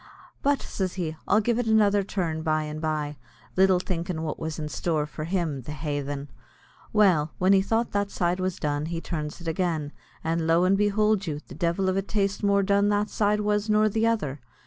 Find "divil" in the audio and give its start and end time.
11.53-11.87